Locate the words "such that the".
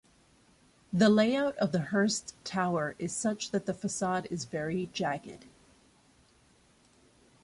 3.15-3.73